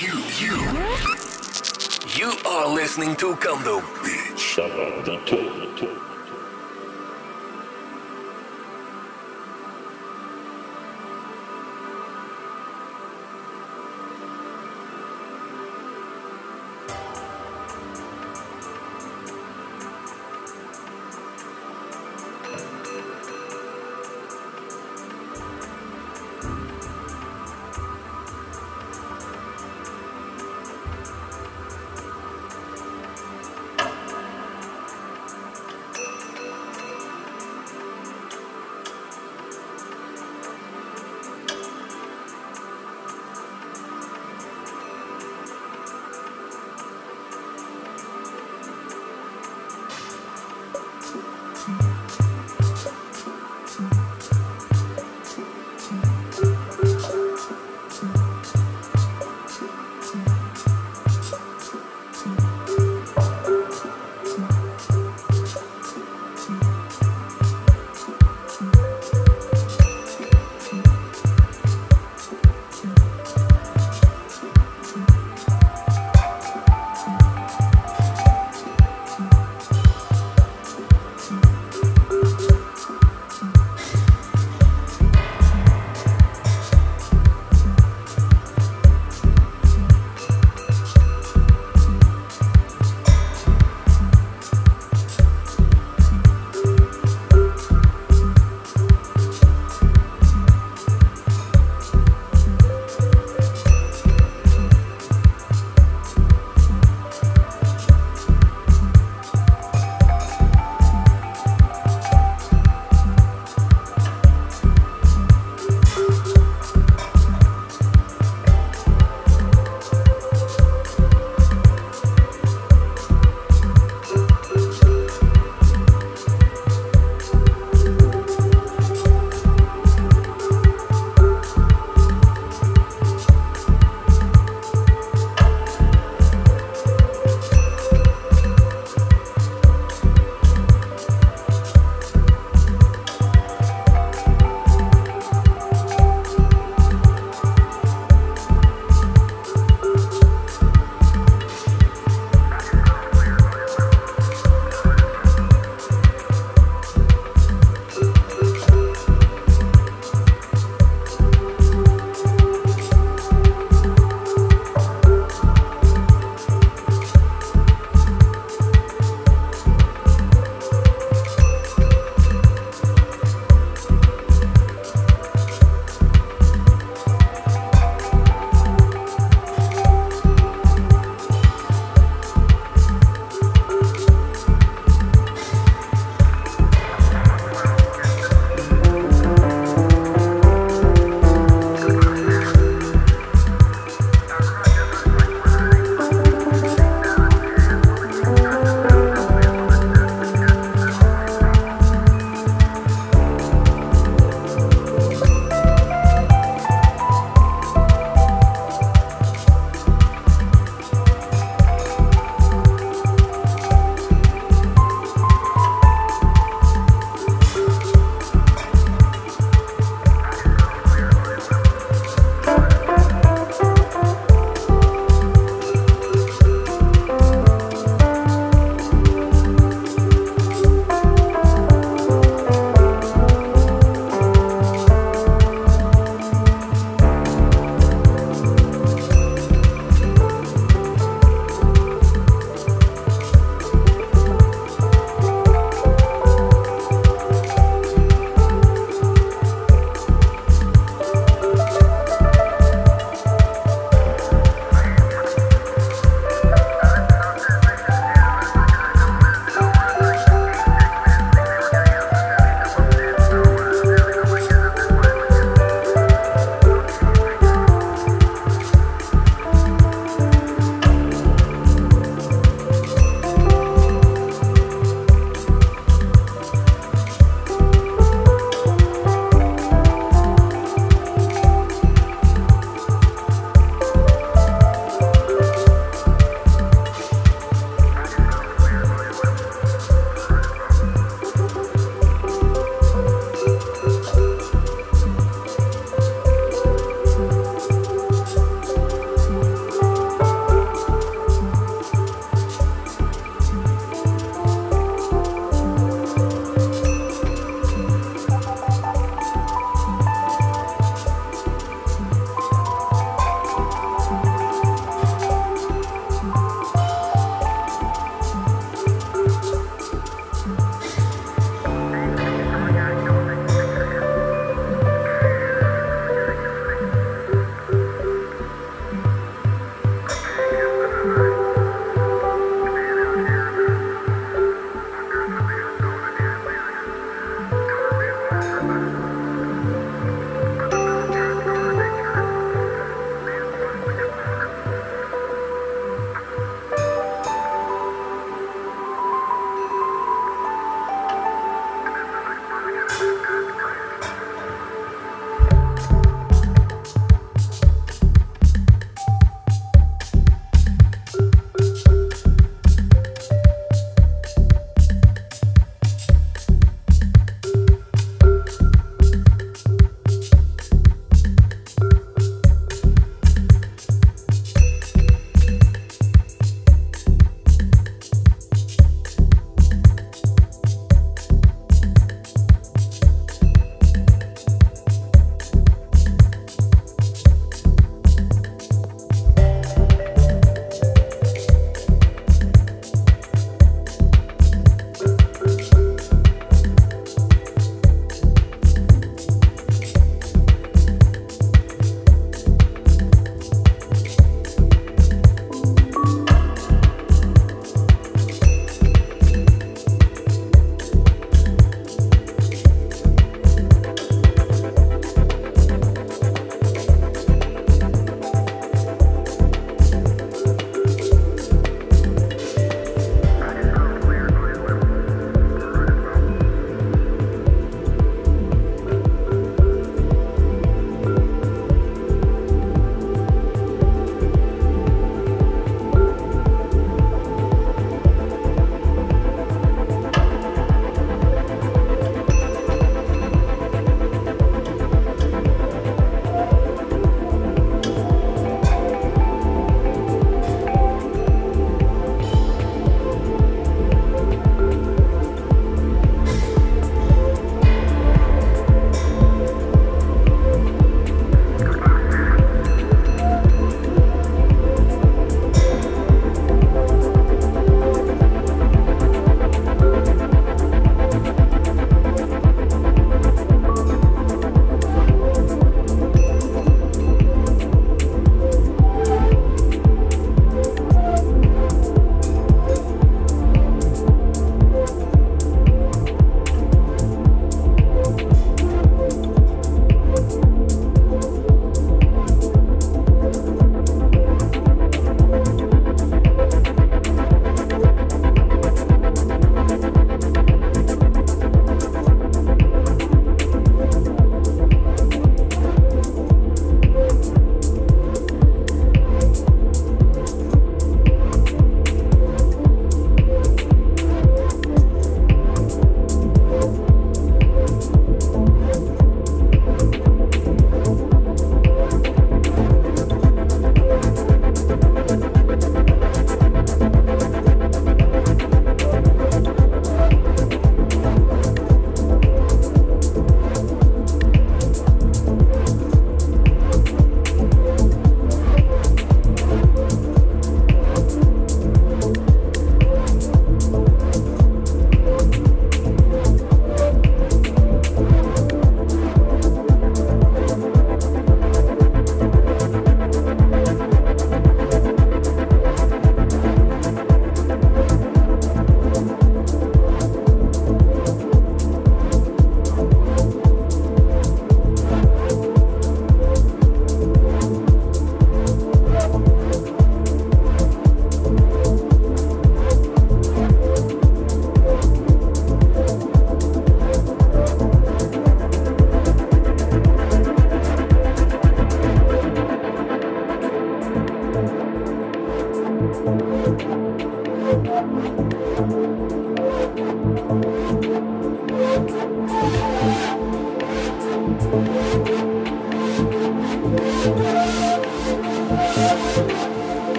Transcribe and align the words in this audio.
You, 0.00 0.16
you, 0.38 0.56
you 2.16 2.32
are 2.46 2.74
listening 2.74 3.16
to 3.16 3.36
Kondo 3.36 3.82
Beach. 4.02 4.58
choose 5.26 6.09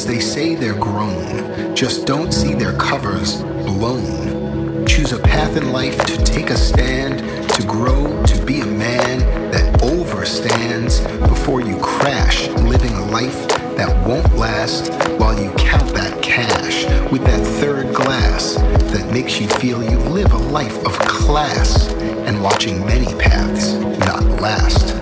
because 0.00 0.14
they 0.14 0.20
say 0.20 0.54
they're 0.54 0.78
grown, 0.78 1.76
just 1.76 2.06
don't 2.06 2.32
see 2.32 2.54
their 2.54 2.72
covers 2.78 3.42
blown. 3.42 4.86
Choose 4.86 5.12
a 5.12 5.18
path 5.18 5.58
in 5.58 5.72
life 5.72 6.02
to 6.06 6.16
take 6.24 6.48
a 6.48 6.56
stand, 6.56 7.18
to 7.50 7.62
grow, 7.66 8.24
to 8.24 8.44
be 8.46 8.60
a 8.60 8.66
man 8.66 9.18
that 9.50 9.80
overstands 9.82 11.04
before 11.28 11.60
you 11.60 11.76
crash, 11.80 12.48
living 12.48 12.94
a 12.94 13.04
life 13.06 13.46
that 13.76 13.90
won't 14.06 14.34
last 14.36 14.90
while 15.18 15.38
you 15.38 15.50
count 15.58 15.92
that 15.92 16.22
cash 16.22 16.86
with 17.12 17.22
that 17.24 17.44
third 17.60 17.94
glass 17.94 18.54
that 18.54 19.12
makes 19.12 19.38
you 19.38 19.48
feel 19.48 19.82
you 19.82 19.98
live 19.98 20.32
a 20.32 20.38
life 20.38 20.78
of 20.86 20.98
class 21.00 21.92
and 22.26 22.42
watching 22.42 22.80
many 22.86 23.12
paths 23.18 23.74
not 23.98 24.22
last. 24.40 24.99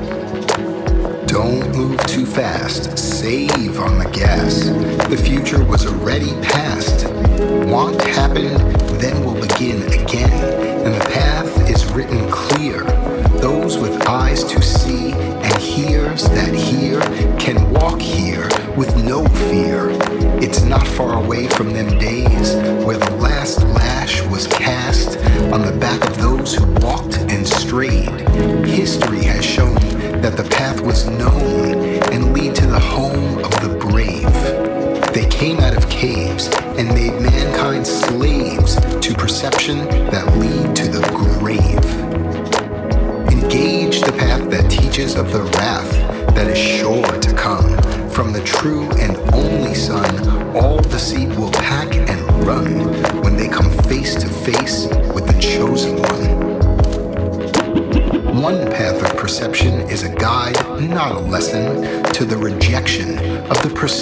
Don't 1.29 1.77
move 1.77 2.05
too 2.07 2.25
fast, 2.25 2.99
save 2.99 3.79
on 3.79 3.99
the 3.99 4.11
gas. 4.11 4.65
The 5.11 5.17
future 5.17 5.63
was 5.63 5.87
already 5.87 6.33
past. 6.41 7.07
Want 7.69 8.01
happened, 8.01 8.59
then 8.99 9.23
will 9.23 9.39
begin 9.39 9.83
again, 9.93 10.33
and 10.87 10.95
the 10.95 11.05
path 11.11 11.71
is 11.71 11.85
written 11.93 12.31
clear. 12.31 12.83
Those 13.43 13.77
with 13.77 14.09
eyes 14.09 14.43
to 14.45 14.63
see 14.63 15.13
and 15.13 15.63
ears 15.79 16.25
that 16.31 16.55
hear 16.55 17.01
can 17.39 17.73
walk 17.75 18.01
here 18.01 18.49
with 18.75 18.97
no 19.05 19.25
fear. 19.51 19.91
It's 20.43 20.63
not 20.63 20.87
far 20.87 21.23
away 21.23 21.47
from 21.49 21.75
them 21.75 21.99
days 21.99 22.55
where 22.85 22.97
the 22.97 23.17
last 23.17 23.63
lash 23.65 24.23
was 24.23 24.47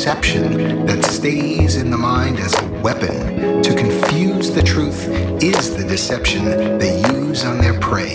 perception 0.07 0.87
that 0.87 1.05
stays 1.05 1.75
in 1.75 1.91
the 1.91 1.99
mind 1.99 2.39
as 2.39 2.55
a 2.55 2.69
weapon. 2.81 3.61
To 3.61 3.75
confuse 3.75 4.53
the 4.53 4.63
truth 4.63 5.09
is 5.43 5.77
the 5.77 5.83
deception 5.83 6.45
they 6.79 7.01
use 7.13 7.45
on 7.45 7.59
their 7.59 7.77
prey. 7.81 8.15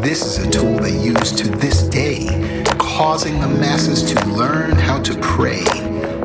This 0.00 0.24
is 0.24 0.38
a 0.38 0.48
tool 0.48 0.78
they 0.78 0.96
use 0.96 1.32
to 1.32 1.48
this 1.48 1.82
day 1.88 2.62
causing 2.78 3.40
the 3.40 3.48
masses 3.48 4.04
to 4.12 4.28
learn 4.28 4.76
how 4.76 5.02
to 5.02 5.18
pray, 5.20 5.64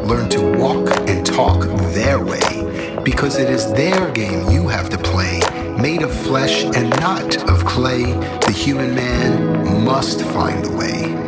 learn 0.04 0.30
to 0.30 0.58
walk 0.60 0.88
and 1.10 1.26
talk 1.26 1.64
their 1.96 2.24
way, 2.24 3.02
because 3.04 3.40
it 3.40 3.50
is 3.50 3.74
their 3.74 4.12
game 4.12 4.48
you 4.52 4.68
have 4.68 4.92
to 4.92 4.98
play, 5.00 5.40
made 5.82 6.04
of 6.04 6.14
flesh 6.14 6.66
and 6.66 6.92
not 7.00 7.50
of 7.50 7.66
clay. 7.66 8.04
The 8.46 8.54
human 8.56 8.94
man 8.94 9.84
must 9.84 10.22
find 10.22 10.64
the 10.64 10.78
way. 10.78 11.23